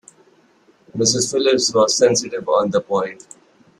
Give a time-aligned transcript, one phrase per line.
[0.97, 1.31] Mrs.
[1.31, 3.23] Phillips was sensitive on the point.